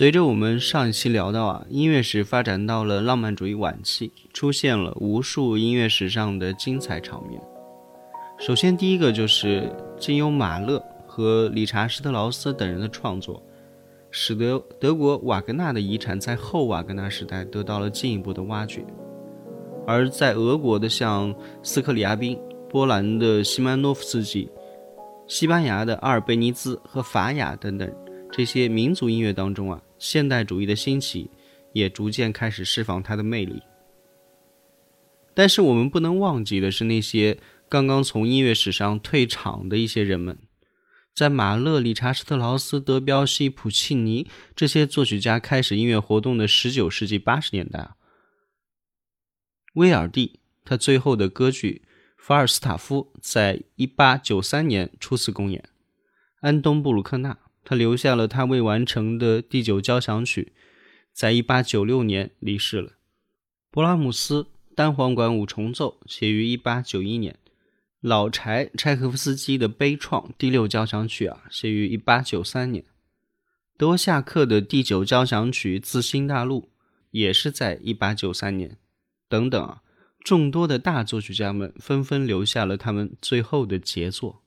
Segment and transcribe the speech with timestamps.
[0.00, 7.38] 随着我们上一期聊到啊，音乐史发展到了浪漫主义晚期，出现了无数音乐史上的精彩场面。
[8.38, 13.42] 首先，第一个就是经由马勒和理查施特劳斯等人的创作，
[14.10, 18.82] 使得德国瓦格纳的遗产在后瓦格纳时代得到了进一步的挖掘。
[19.86, 24.50] 而在俄国的像斯克里亚宾、波兰的西曼诺夫斯基、
[25.26, 27.92] 西班牙的阿尔贝尼兹和法雅等等。
[28.32, 31.30] 这些民族音乐当中啊，现代主义的兴起
[31.72, 33.62] 也逐渐开始释放它的魅力。
[35.32, 37.38] 但是我们不能忘记的是，那些
[37.68, 40.36] 刚刚从音乐史上退场的一些人们，
[41.14, 47.96] 在马勒、理查施特劳斯、德彪西、普契尼这些作曲家开始音乐活动的十九世纪八十年代啊，
[49.74, 51.82] 威尔第他最后的歌剧
[52.18, 55.68] 《法尔斯塔夫》在一八九三年初次公演，
[56.40, 57.38] 安东布鲁克纳。
[57.64, 60.52] 他留下了他未完成的第九交响曲，
[61.12, 62.92] 在一八九六年离世了。
[63.70, 67.38] 勃拉姆斯单簧管五重奏写于一八九一年，
[68.00, 72.84] 老柴柴可夫斯基的悲怆第六交响曲啊，写于一八九三年。
[73.76, 76.62] 德沃夏克的第九交响曲《自新大陆》
[77.10, 78.78] 也是在一八九三年。
[79.28, 79.82] 等等啊，
[80.24, 84.42] 众多的大作曲家们纷纷留下了他们最后的杰作。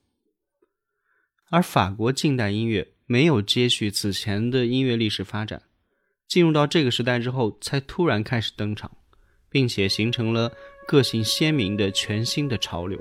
[1.50, 2.93] 而法国近代音乐。
[3.06, 5.62] 没有接续此前的音乐历史发展，
[6.26, 8.90] 进入到这个时代之后，才突然开始登场，
[9.50, 10.52] 并且形成了
[10.86, 12.98] 个性鲜明的全新的潮流。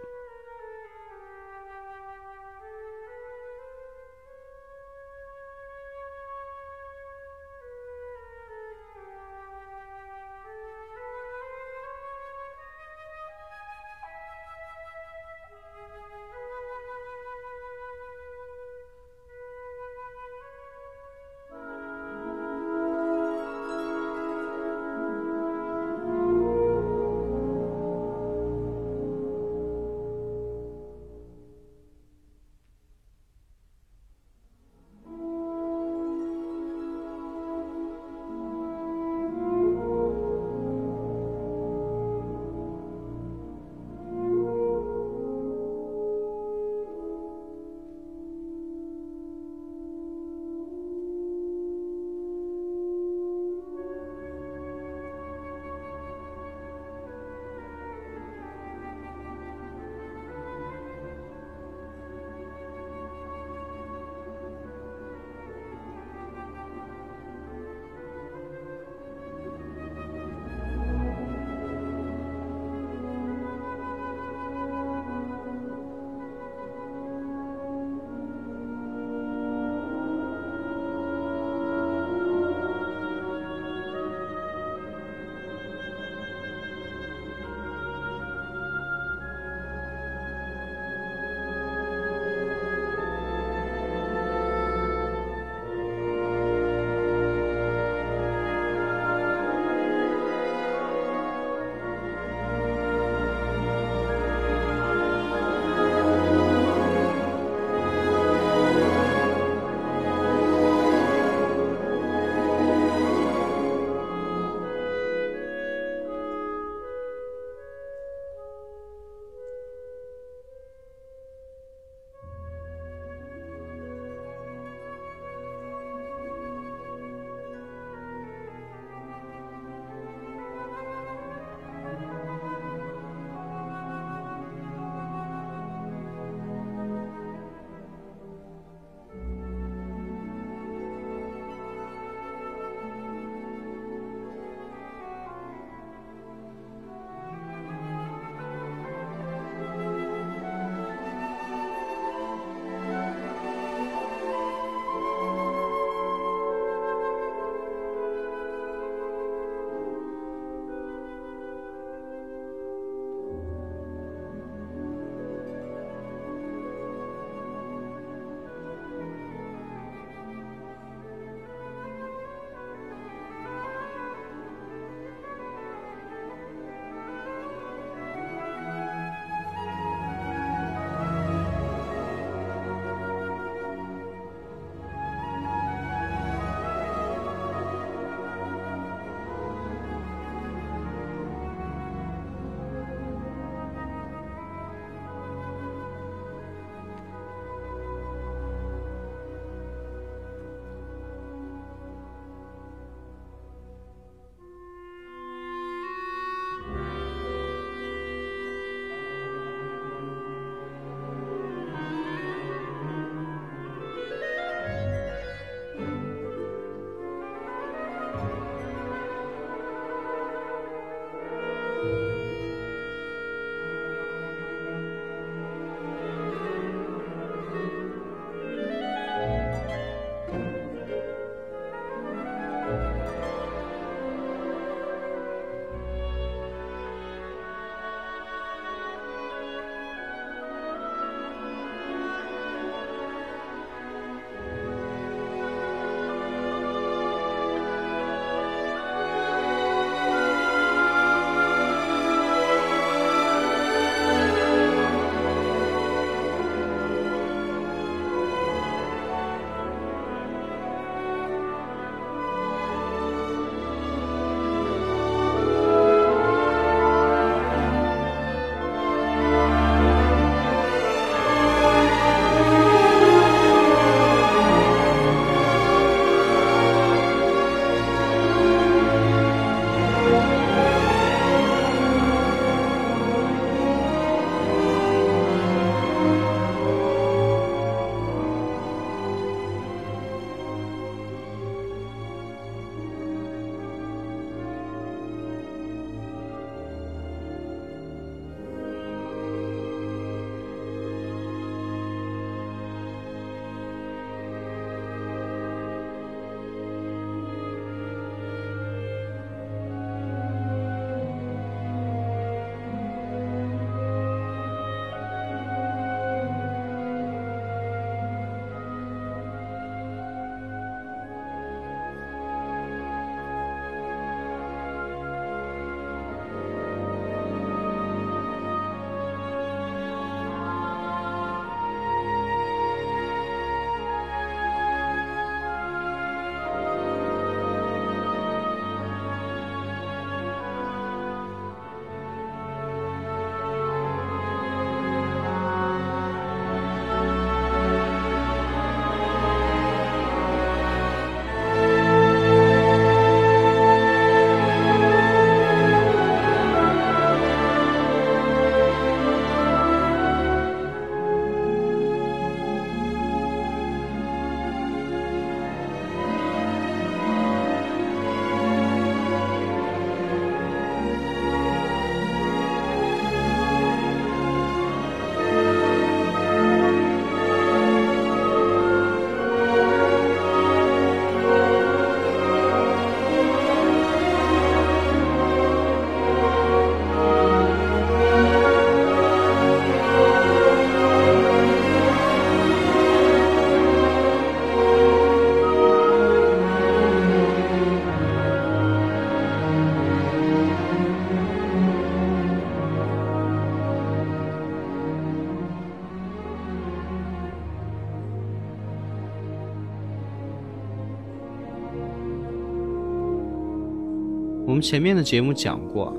[414.46, 415.96] 我们前面的节目讲过，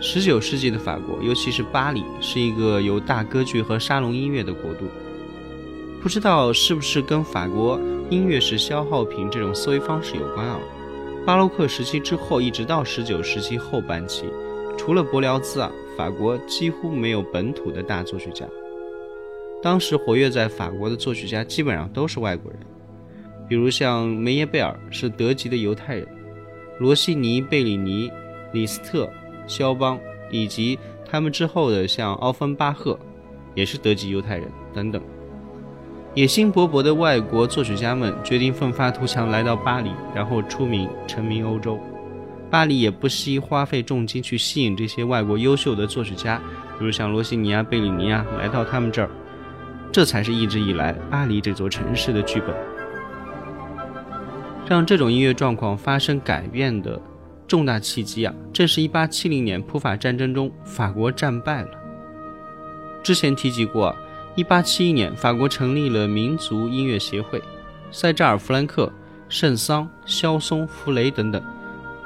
[0.00, 4.86] 十九世纪的法国，尤其是巴黎，是一个有大歌剧和沙龙音乐的国度。
[6.02, 10.58] 不知道是不是跟法国音乐是消耗品这种思维方式有关啊？
[11.26, 14.24] 巴洛克时期之后，一直到十九世纪后半期，
[14.78, 18.46] 除了伯辽兹啊，法国几乎没有本土的大作曲家。
[19.62, 22.60] 当时活跃在法国的作曲家基本上都是外国人，
[23.46, 26.08] 比如像梅耶贝尔是德籍的犹太人。
[26.78, 28.10] 罗西尼、贝里尼、
[28.52, 29.08] 李斯特、
[29.46, 29.98] 肖邦，
[30.30, 30.78] 以及
[31.08, 32.98] 他们之后的像奥芬巴赫，
[33.54, 35.00] 也是德籍犹太人等等。
[36.14, 41.78] 野心勃勃的外国作曲家们决定奋发图强，来到巴黎，然后出名成名欧洲。
[42.50, 46.40] 巴黎也不惜花费重金去吸引这些外国优秀的作曲家，
[46.78, 49.10] 比如像罗西尼啊、贝里尼啊，来到他们这儿。
[49.92, 52.73] 这才是一直以来巴黎这座城市的剧本。
[54.66, 57.00] 让这种音乐状况发生改变的
[57.46, 61.68] 重大契机啊，正是1870年普法战争中法国战败了。
[63.02, 63.94] 之前提及过
[64.36, 67.42] ，1871年法国成立了民族音乐协会，
[67.90, 68.90] 塞扎尔·弗兰克、
[69.28, 71.42] 圣桑、肖松、弗雷等等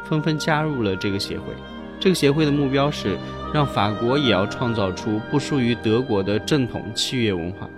[0.05, 1.55] 纷纷加入了这个协会。
[2.01, 3.17] 这个协会的目标是
[3.55, 7.69] 让法国也要创造出不输于德国的正统器乐文化。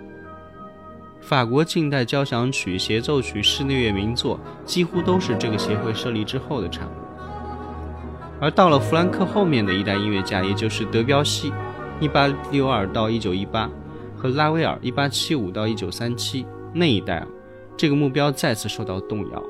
[1.30, 6.90] 法国近代交响曲、协奏曲、室内乐名作几乎都是这个协会设立之后的产物。
[8.40, 11.52] 而到了弗兰克后面的一代音乐家，也就是德彪西
[12.00, 13.68] （1862 到 1918）
[14.16, 16.44] 和拉威尔 （1875 到 1937）
[16.74, 17.24] 那一代，
[17.76, 19.40] 这个目标再次受到动摇。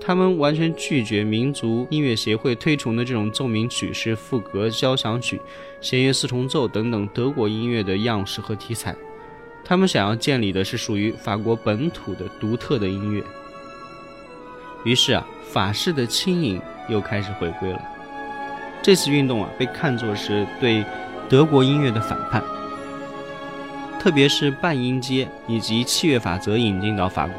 [0.00, 5.40] 他们完全拒绝民族音乐协会推崇的这种奏鸣曲式、赋格、交响曲、
[5.80, 8.94] 弦乐四重奏等等德国音乐的样式和题材。
[9.64, 13.22] 他们想要建立的是属于法国本土的独特的音乐。
[14.84, 17.80] 于是啊，法式的轻盈又开始回归了。
[18.82, 20.84] 这次运动啊，被看作是对
[21.28, 22.42] 德国音乐的反叛，
[24.00, 27.36] 特别是半音阶以及器乐法则引进到法国，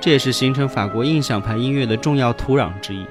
[0.00, 3.06] 这也是形成法国印象派音乐的重要土壤之一。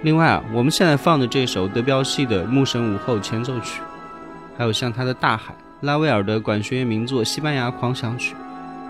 [0.00, 3.82] 另外啊，我们现在放的这首德彪西的《牧神午后前奏曲》，
[4.56, 5.52] 还有像他的《大海》。
[5.82, 8.34] 拉威尔的管弦乐名作《西班牙狂想曲》，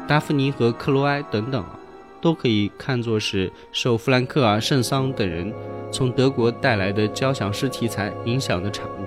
[0.06, 1.70] 达芙妮和克罗埃等等啊，
[2.20, 5.52] 都可以看作是受弗兰克尔、圣桑等人
[5.90, 9.05] 从德国带来的交响诗题材影响的产物。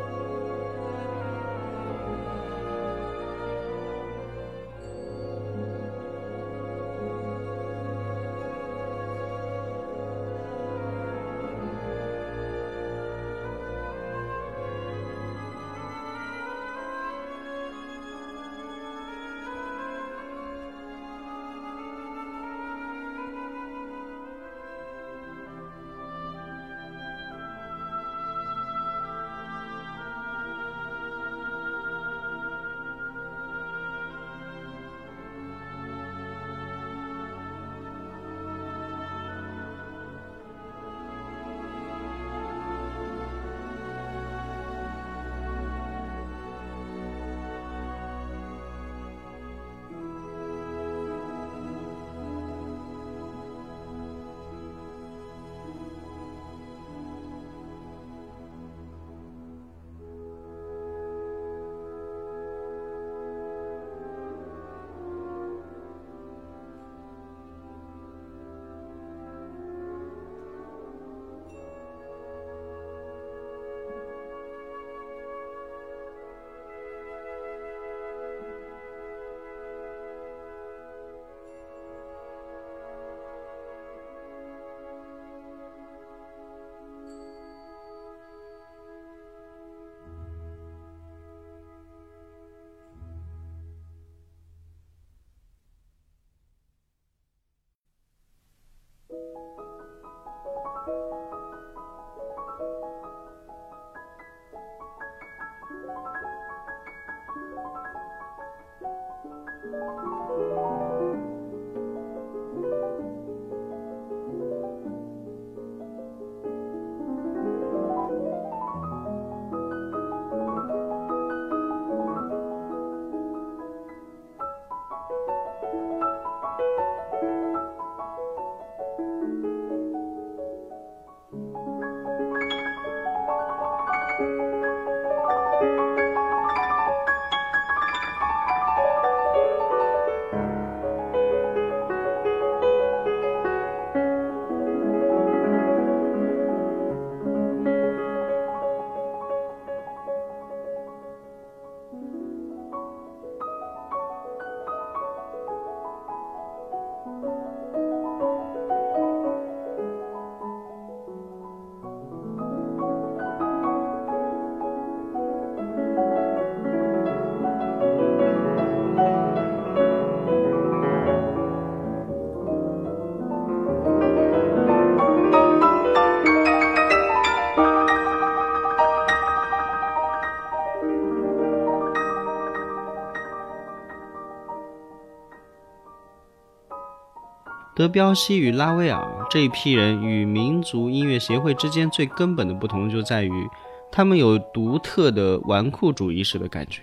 [187.79, 193.47] 德彪西与拉威尔这一批人与民族音乐协会之间最根本的不同就在于，
[193.89, 196.81] 他们有独特的纨绔主义式的感觉。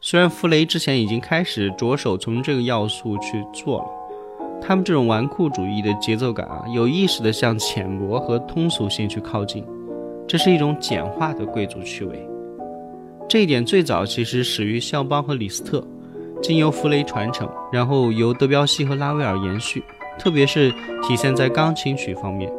[0.00, 9.66] 虽然弗雷之前已经开始着手从这个要素去做了，他们这种纨绔主义的节奏感啊，有意识的向浅薄和通俗性去靠近，
[10.28, 12.24] 这是一种简化的贵族趣味。
[13.28, 15.84] 这一点最早其实始于肖邦和李斯特，
[16.40, 19.82] 经由弗雷传承，然后由德彪西和拉威尔延续。
[20.18, 20.70] 特别是
[21.02, 22.52] 体现在钢琴曲方面，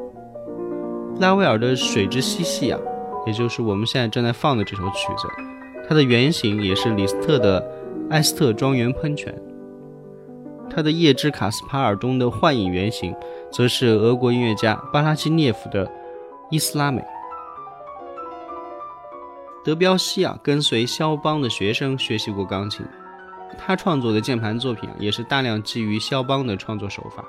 [1.19, 2.79] 拉威尔的《水之嬉戏》啊，
[3.25, 5.27] 也就是我们现在正在放的这首曲子，
[5.88, 7.62] 它的原型也是李斯特的
[8.12, 9.33] 《埃斯特庄园喷泉》。
[10.69, 13.15] 他的《夜之卡斯帕尔》中的幻影原型，
[13.51, 15.86] 则是俄国音乐家巴拉基涅夫的
[16.50, 17.01] 《伊斯拉美》。
[19.63, 22.83] 德彪西啊，跟随肖邦的学生学习过钢琴，
[23.57, 27.24] 他创作的键盘作品也是大量基于肖邦的创作手法。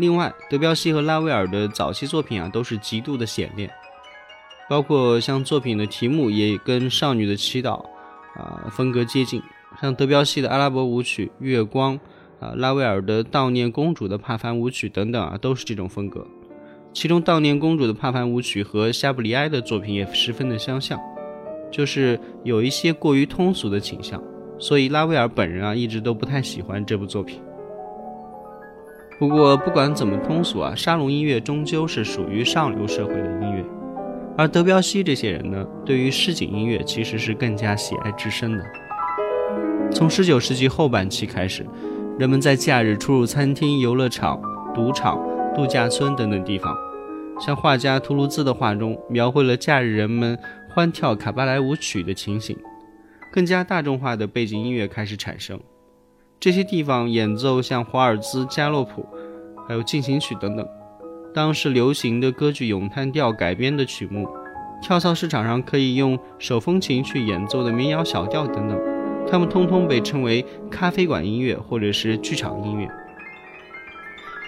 [0.00, 3.70] 另外，德彪西和拉威尔的早期作品啊，都是极度的显练，
[4.68, 7.84] 包括像作品的题目也跟《少女的祈祷》
[8.40, 9.42] 啊风格接近，
[9.80, 11.98] 像德彪西的阿拉伯舞曲《月光》
[12.44, 16.26] 啊，拉威尔的《悼念公主的帕凡舞曲》等等啊，都是这种风格。
[16.92, 20.98] 其中，《悼念公主的帕凡舞曲》和夏布里埃的作品也十分的相像，
[21.70, 24.20] 就是有一些过于通俗的倾向，
[24.58, 27.40] 所以拉威尔本人啊，一直都不太喜欢这部作品。
[29.20, 33.62] 不过，不管怎么通俗啊，沙龙音乐终究是属于上流社会的音乐，
[34.34, 38.64] 而德彪西这些人呢，对于市井音乐其实是更加喜爱至深的。
[39.92, 41.66] 从19世纪后半期开始，
[42.18, 44.40] 人们在假日出入餐厅、游乐场、
[44.74, 45.20] 赌场、
[45.54, 46.74] 度假村等等地方，
[47.38, 50.38] 像画家图卢兹的画中描绘了假日人们
[50.70, 52.56] 欢跳卡巴莱舞曲的情形，
[53.30, 55.60] 更加大众化的背景音乐开始产生。
[56.40, 59.06] 这些地方演奏像华尔兹、加洛普，
[59.68, 60.66] 还有进行曲等等，
[61.34, 64.26] 当时流行的歌剧咏叹调改编的曲目，
[64.80, 68.80] 跳蚤市场上可以用手风琴去演奏的民谣小调等等，
[69.30, 72.88] 它们通通被称为咖啡馆音乐或者是剧场音乐。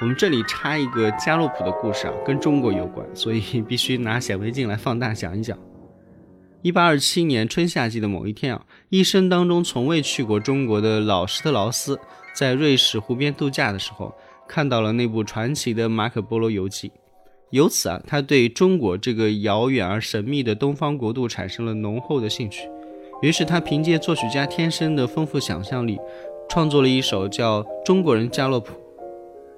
[0.00, 5.59] 我们这里插一个加洛普的故事啊，跟中国有关，所以必须拿显微镜来放大讲一讲。
[6.62, 11.98] 一八二七年春夏季的某一天啊，一生当中从未去过中国的老施特劳斯，
[12.33, 14.14] 在瑞士湖边度假的时候，
[14.48, 16.88] 看到了那部传奇的《马可波罗游记》，
[17.51, 22.68] 由此啊，他对中国这个遥远而神秘的东方国度产生了浓厚的兴趣。
[23.22, 25.98] 于是他凭借作曲家天生的丰富想象力，
[26.48, 28.72] 创作了一首叫《中国人加洛普》。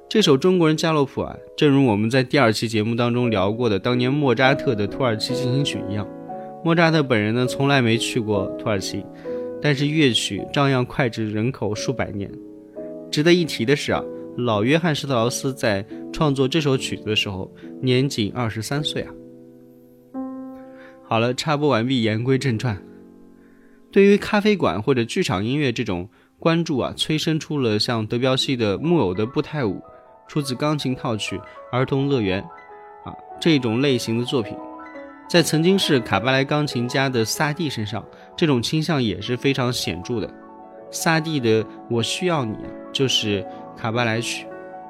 [0.08, 6.08] 这首《中国人加洛普》啊，正如我们在第二期节目当中聊过的当年莫扎特的《土耳其进行曲》一样。
[6.64, 9.04] 莫扎特本人呢，从来没去过土耳其，
[9.60, 12.30] 但是乐曲照样脍炙人口数百年。
[13.10, 14.02] 值得一提的是啊，
[14.38, 19.12] 老约翰施特劳斯在创作这首曲子的时候，年仅二十三岁啊。
[21.06, 22.82] 好了，插播完毕，言归正传。
[23.92, 29.74] 对于咖啡馆或者剧场音乐这种关注啊，催生出了像德彪西的《木偶的步态舞》，
[30.26, 31.36] 出自钢琴套曲
[31.70, 32.42] 《儿童乐园》
[33.08, 34.56] 啊这种类型的作品。
[35.28, 38.04] 在曾经是卡巴莱钢琴家的萨蒂身上，
[38.36, 40.30] 这种倾向也是非常显著的。
[40.90, 42.54] 萨蒂的《我需要你》
[42.92, 43.44] 就是
[43.76, 44.46] 卡巴莱曲，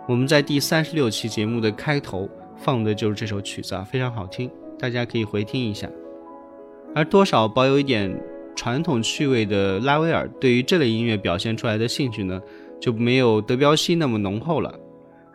[0.06, 5.88] 我们在第三十六期节目的开头放的就是这首曲子啊，非常好听，大家可以回听一下。
[6.94, 8.14] 而多少保有一点
[8.54, 12.38] 传统趣味的拉威尔，对于这类音乐表现出来的兴趣呢，
[12.78, 14.74] 就没有德彪西那么浓厚了。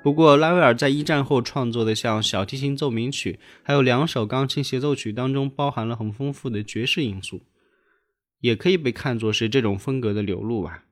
[0.02, 7.42] 不过，拉威尔在一战后创作的像小提琴奏鸣曲，还有两首钢琴协奏曲当中，包含了很丰富的爵士因素，
[8.40, 10.86] 也可以被看作是这种风格的流露吧。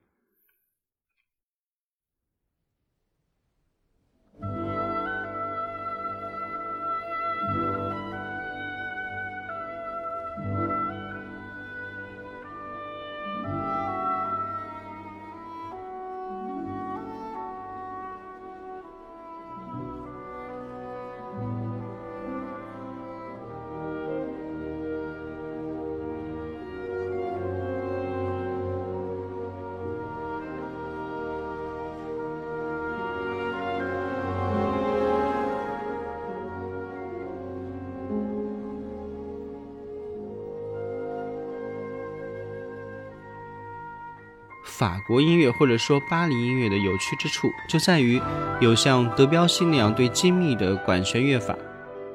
[44.77, 48.21] 法国音乐或者说巴黎音乐的有趣之处，就在于
[48.59, 51.57] 有像德彪西那样对精密的管弦乐法、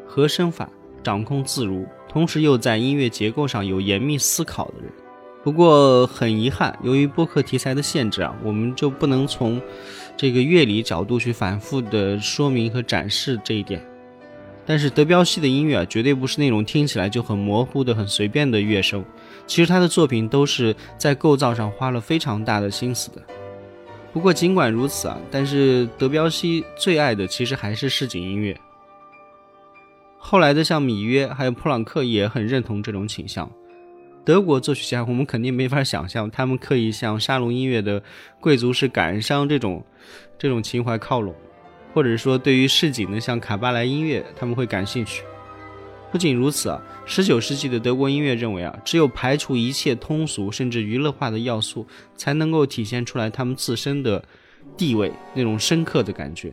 [0.06, 0.70] 和声法
[1.02, 4.92] 掌控自如，同时又在音乐结构上有严密思考的人。
[5.42, 9.60] 不过很遗憾，由于播客题材的限制啊，我们就不能从
[10.16, 13.84] 这个乐理角度去反复的说明和展示这一点。
[14.64, 19.04] 但是德彪西的音乐啊，绝对不是那种听起来就很模糊的、很随便的乐声。
[19.46, 23.22] 其实他的作品都是在构造上花了非常大的心思的。
[24.12, 28.56] 不过尽管如此啊，但是德彪西最爱的其实还是市井音乐。
[30.18, 33.50] 后来的像米约还有普朗克也很认同这种倾向。
[34.24, 38.00] 德国作曲家，我们肯定没法想象他们可以向沙龙音乐的
[38.38, 39.84] 贵族式感伤这种
[40.38, 41.34] 这种情怀靠拢，
[41.92, 45.22] 或者说对于市井的像卡巴莱音乐，他们会感兴趣。
[46.10, 54.24] 不仅如此啊，十九世纪的德国音乐认为啊，只有排除一切通俗甚至娱乐化的要素，才能够体现出来他们自身的
[54.76, 56.52] 地位那种深刻的感觉。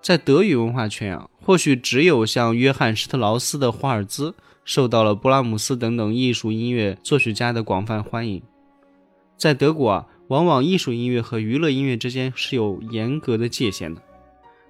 [0.00, 4.34] 在德语文化圈啊，或许只有像约翰施特劳斯的华尔兹。
[4.64, 8.40] 受到了勃拉姆斯等等艺术音乐作曲家的广泛欢迎。
[9.36, 14.00] 在德国啊，往往艺术音乐和娱乐音乐之间是有严格的界限的。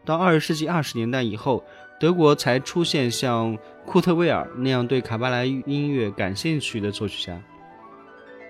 [0.04, 1.64] 到二十世纪二十年代以后，
[1.98, 7.40] 德国才出现像库特威尔那样对卡巴莱音乐感兴趣的作曲家。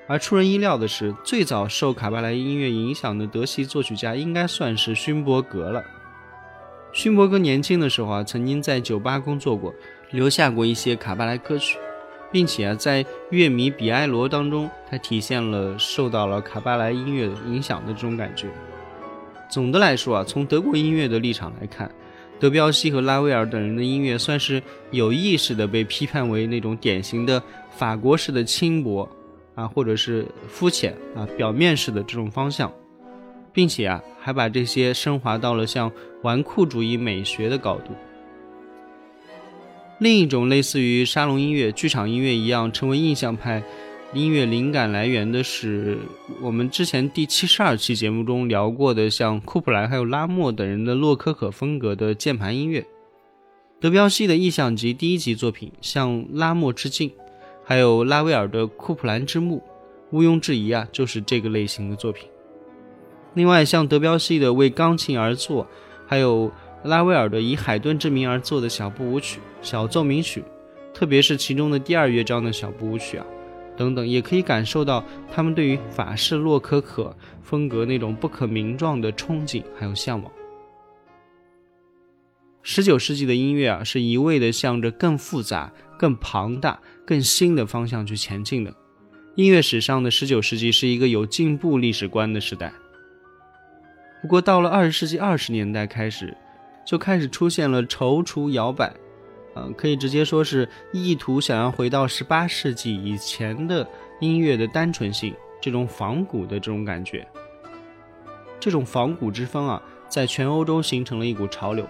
[0.08, 5.82] 而出人意料的是，最早受卡巴莱音乐影响的德系作曲家应该算是勋伯格了。
[6.92, 9.72] 勋伯格年轻的时候啊，曾经在酒吧工作过。
[10.10, 11.78] 留下过一些卡巴莱歌曲，
[12.30, 18.48] 并且啊，在乐迷比埃罗当中，他体现了受到了卡巴莱音乐影响的这种感觉。
[19.52, 21.94] 总的来说啊，从德国音乐的立场来看，
[22.40, 29.06] 德彪西和拉威尔等人的音乐算是有意识的被批判为那种典型的法国式的轻薄
[29.54, 32.72] 啊，或者是肤浅啊、表面式的这种方向，
[33.52, 37.92] 并且啊，还把这些升华到了像纨绔主义美学的高度。
[39.98, 43.62] 另一种类似于沙龙音乐、剧场音乐一样成为印象派
[44.14, 45.98] 音乐灵感来源的是
[46.42, 52.86] 我们之前第七十二期节目中聊过的，像库普兰还有拉莫等人的洛可可风格的键盘音乐。
[53.80, 57.10] 德彪西的《意象集》第一集作品向拉莫致敬，
[57.64, 59.62] 还有拉威尔的《库普兰之墓》，
[60.16, 62.28] 毋庸置疑啊，就是这个类型的作品。
[63.32, 65.64] 另外，像德彪西的《为钢琴而作》，
[66.06, 66.52] 还有。
[66.84, 70.42] 拉威尔的以海顿之名而作的小步舞曲、小奏鸣曲，
[70.92, 73.24] 特别是其中的第二乐章的小步舞曲啊，
[73.76, 80.30] 等等，也可以感受到他们对于法式洛可可风格那种不可名状的憧憬还有向往。
[82.62, 88.74] 十九世纪的音乐啊，是一味的向着更复杂、更庞大、更新的方向去前进的。
[89.34, 92.72] 音乐史上的十九世纪是一个有进步历史观的时代。
[94.20, 96.36] 不过到了二十世纪二十年代开始。
[96.84, 98.92] 就开始出现了踌躇摇摆，
[99.54, 103.86] 嗯，可以直接说是意图想要回到十八世纪以前的
[104.20, 107.26] 音乐的单纯性，这种仿古的这种感觉。
[108.58, 111.86] 这种仿古之风啊，在全欧洲形成了一股潮流。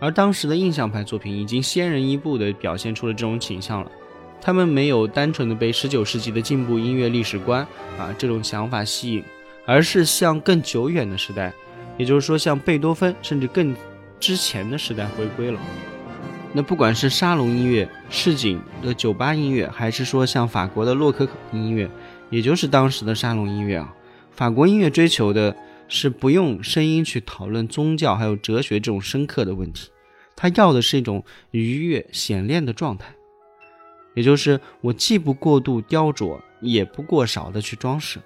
[0.00, 3.90] 而当时的印象派作品已经先人一步地表现出了这种倾向了，
[4.40, 7.62] 他们没有单纯的被十九世纪的进步音乐历史观
[7.98, 9.24] 啊这种想法吸引，
[9.66, 11.52] 而是向更久远的时代。
[11.96, 13.74] 也就是说，像贝多芬甚至更
[14.20, 15.60] 之前的时代回归了。
[16.52, 21.88] 那不管是沙龙音乐、市井的酒吧音乐，还是说像法国的洛可可音乐，
[22.30, 23.94] 也就是当时的沙龙音乐啊，
[24.32, 25.54] 法国音乐追求的
[25.88, 29.90] 是不用声音去讨论宗教还有哲学这种深刻的问题，
[30.34, 33.12] 他要的是一种愉悦显练的状态，
[34.14, 38.18] 也就是我既不过度雕琢，也不过少的去装饰。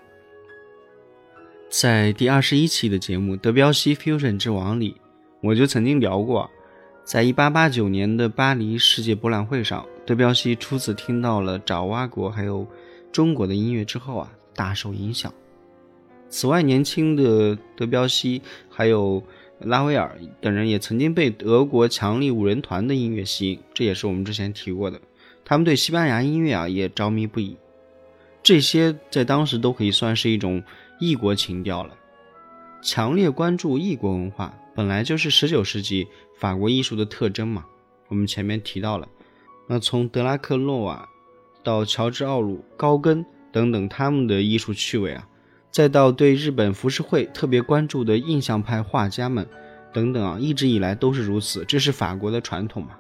[1.68, 4.96] 在第二十一期的节目《德彪西 Fusion 之王》里，
[5.40, 6.48] 我就曾经聊过，
[7.04, 12.66] 在一八八九年的巴黎世界博览会上，德彪西初次听到了爪哇国还有
[13.10, 15.32] 中国的音乐之后啊，大受影响。
[16.28, 19.22] 此外，年轻的德彪西还有
[19.58, 25.00] 拉威尔等人也曾经被德国强力五人团的音乐吸引，这也是我们之前提过的。
[25.44, 27.56] 他们对西班牙音乐啊也着迷不已，
[28.42, 30.62] 这些在当时都可以算是一种。
[30.98, 31.96] 异国情调了，
[32.82, 37.64] 强烈关注异国文化，本来就是十九世纪法国艺术的特征嘛。
[38.08, 39.08] 我们前面提到了，
[39.68, 41.08] 那从德拉克洛瓦
[41.62, 45.28] 到乔治奥鲁、高更等等他们的艺术趣味啊，
[45.70, 49.46] 再到对日本浮世绘特别关注的印象派画家们
[49.92, 52.96] 等等啊，一直以来都是如此，这是法国的传统嘛。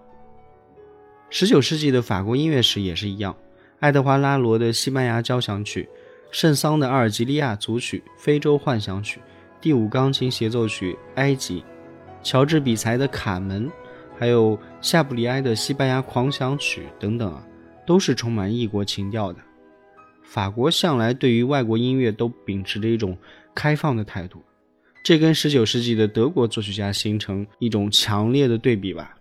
[1.28, 3.36] 十九世纪的法国音乐史也是一样，
[3.80, 5.88] 爱德华拉罗的西班牙交响曲。
[6.30, 9.20] 圣桑的阿尔及利亚组曲、非洲幻想曲、
[9.62, 11.62] 第五钢琴协奏曲、埃及、
[12.20, 13.70] 乔治比才的卡门，
[14.18, 17.46] 还有夏布里埃的西班牙狂想曲等等啊，
[17.86, 19.38] 都是充满异国情调的。
[20.24, 23.16] 法国向来对于外国音乐都秉持着一种
[23.54, 24.42] 开放的态度，
[25.04, 29.16] 这跟19世纪的德国作曲家形成一种强烈的对比吧。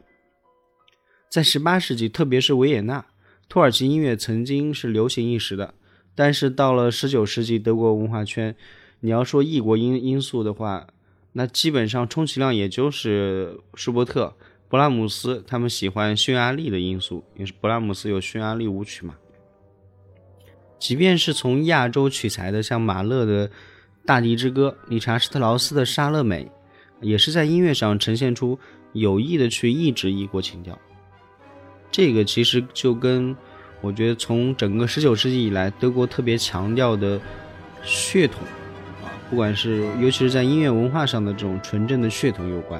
[1.29, 3.05] 在18世纪，特别是维也纳，
[3.47, 5.75] 土耳其音乐曾经是流行一时的，
[6.15, 8.55] 但是到了19世纪，德国文化圈，
[9.01, 10.87] 你要说异国因因素的话，
[11.33, 14.33] 那基本上充其量也就是舒伯特。
[14.69, 19.15] 勃拉姆斯他们喜欢匈牙利的因素，也是勃拉姆斯有匈牙利舞曲嘛。
[20.79, 23.49] 即便是从亚洲取材的，像马勒的
[24.05, 26.45] 《大地之歌》，理查施特劳斯的《莎乐美》，
[27.01, 28.57] 也是在音乐上呈现出
[28.93, 30.79] 有意的去抑制异国情调。
[31.91, 33.35] 这个其实就跟
[33.81, 37.19] 我觉得从整个十九世纪以来，德国特别强调的
[37.83, 38.41] 血统，
[39.31, 42.79] 不管是尤其是在音乐文化上的这种纯正的血统有关。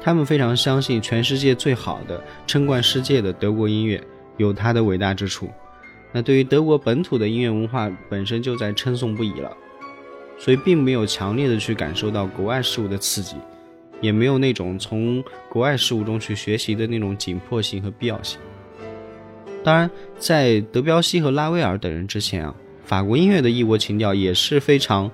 [0.00, 4.02] 他们非常相信全世界最好的、称冠世界的德国音乐
[4.38, 5.50] 有它的伟大之处。
[6.12, 9.54] 那对于德国本土的音乐文化本身就在称颂不已了，
[10.38, 13.36] 所以并没有强烈的去感受到国外事物的刺激，
[14.00, 18.40] 也没有那种从国外事物中去学习的那种紧迫性和必要性。
[19.62, 25.10] 当然，在德彪西和拉威尔等人之前啊，法国音乐的异国情调也是非常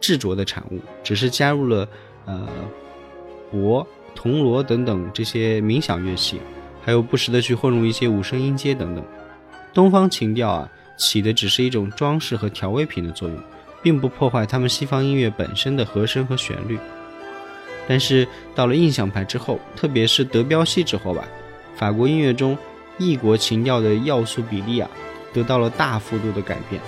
[0.00, 1.88] 执着的产物，只是加入了
[2.26, 2.48] 呃
[3.52, 3.86] 钹。
[4.12, 6.40] 铜锣等等这些冥想乐器，
[6.82, 9.02] 还有不时的去混入一些五声音阶等等，
[9.72, 13.38] 东方情调啊，起的只是一种装饰和调味品的作用，
[13.80, 16.76] 并不破坏他们西方音乐本身的和声和旋律。
[17.88, 21.24] 但是到了印象派之后，特别是德彪西之后吧，
[21.76, 22.58] 法国音乐中
[22.98, 24.90] 异国情调的要素比例啊，
[25.32, 26.82] 得到了大幅度的改变，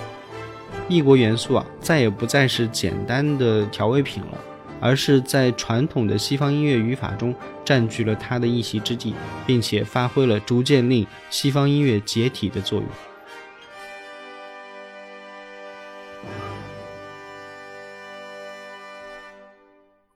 [0.89, 4.37] 异国元素啊，再也不再是简单的调味品了。
[4.81, 9.13] 而是在传统的西方音乐语法中占据了它的一席之地，
[9.47, 12.89] 并且发挥了逐渐令西方音乐解体的作用。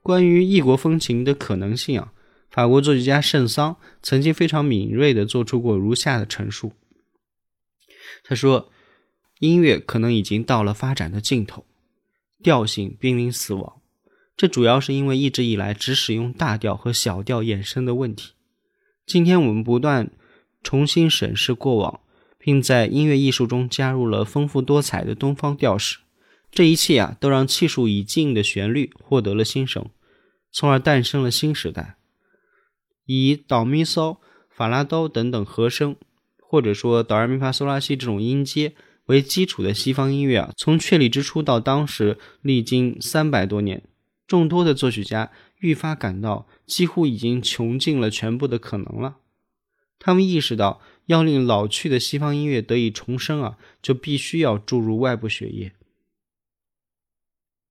[0.02, 2.12] 关于异国风情的可能性啊，
[2.50, 6.72] 法国作曲家圣桑曾经非常敏锐地做出过如下的陈述。
[8.22, 8.70] 他说
[9.38, 11.64] ：“音乐可能已经到了发展的尽头，
[12.42, 13.74] 调性濒临死亡。”
[14.36, 18.34] 这主要是因为一直以来只使用大调和小调衍生的问题。
[19.04, 20.10] 今天我们不断
[20.62, 22.00] 重新审视过往，
[22.38, 25.98] 并在音乐艺术中加入了丰富多彩的东方调式。
[26.52, 29.90] 这一切啊，都让气数已尽的旋律获得了新生，
[30.52, 31.96] 从而诞生了新时代。
[33.06, 35.96] 以哆咪嗦、法拉哆等等和声，
[36.40, 38.74] 或者说哆来咪发嗦拉西这种音阶
[39.08, 43.82] 为基础的西方音乐啊，从确立之初到当时，历经三百多年。
[44.26, 49.16] 众多的作曲家愈发感到几乎已经穷尽了全部的可能了。
[49.98, 55.72] 他们意识到，要令老去的西方音乐得以重生啊，就必须要注入外部血液。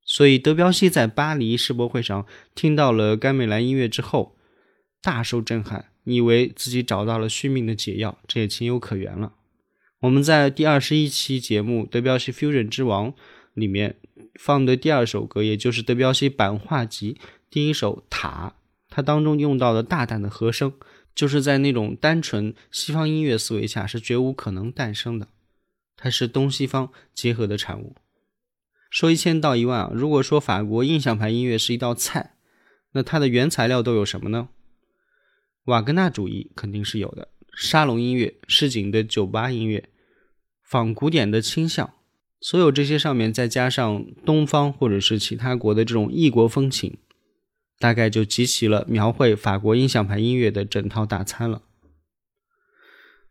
[0.03, 4.35] 所以，德彪西在巴黎世博会上听到了甘美兰音乐之后，
[5.01, 9.33] 大受震撼，以为自己找到了续命的解药，这也情有可原了。
[9.99, 13.11] 我们在第二十一期节目《德彪西 Fusion 之王》
[13.53, 13.97] 里面。
[14.39, 18.53] 放的第二首歌，也就是德彪西版画集第一首《塔》，
[18.87, 20.73] 它当中用到的大胆的和声，
[21.15, 25.29] 就是在那种单纯西方音乐思维下是绝无可能诞生的。
[25.95, 27.95] 它是东西方结合的产物。
[28.91, 32.35] 说一千道一万啊，如果说法国印象派音乐是一道菜，
[32.91, 34.49] 那它的原材料都有什么呢？
[35.65, 37.29] 瓦格纳主义肯定是有的，
[37.59, 39.89] 沙龙音乐、市井的酒吧音乐、
[40.61, 41.91] 仿古典的倾向。
[42.39, 46.99] 所有这些上面再加上东方或者是其他国的这种异国风情，
[47.79, 51.63] 大概就集齐了描绘法国印象派音乐的整套大餐了。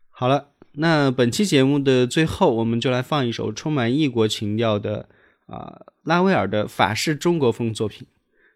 [0.09, 5.07] 好了，那本期节目的最后，我们就来放一首充满异国情调的
[5.45, 8.05] 啊拉威尔的法式中国风作品，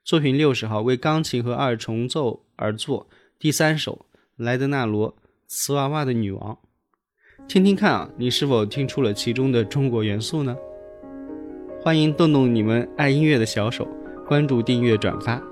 [0.03, 4.05] 作品六十号为钢琴和二重奏而作，第三首
[4.35, 5.15] 莱德纳罗
[5.53, 6.57] 瓷娃娃的女王。
[7.45, 10.55] 听听看啊，你是否听出了其中的中国元素呢？
[11.81, 13.85] 欢迎动动你们爱音乐的小手，
[14.25, 15.43] 关注、订阅、转发，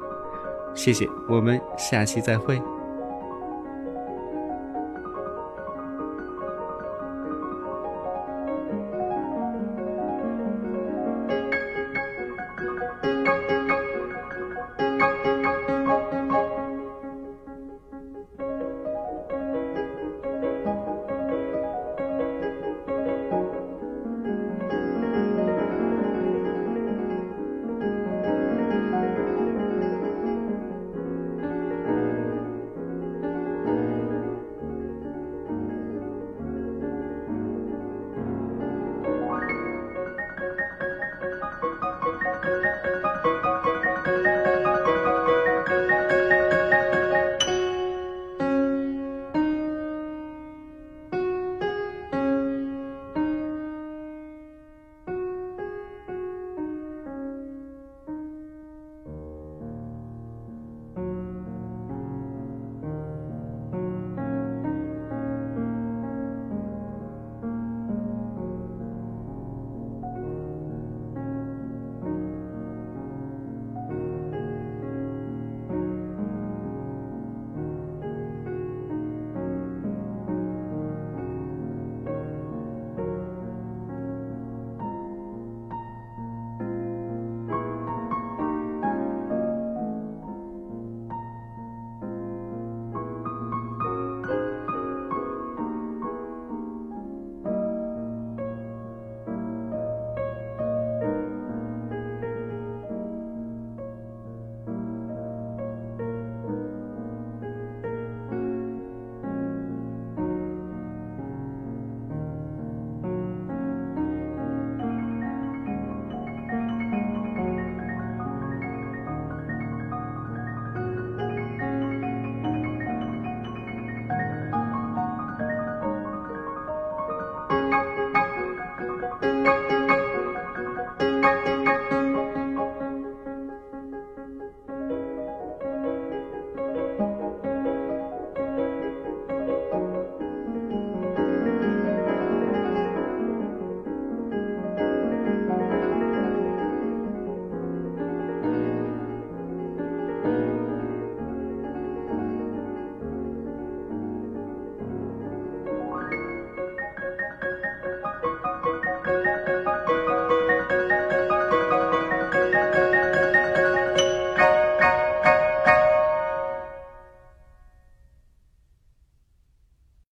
[0.73, 2.57] 谢谢，我们下期再会。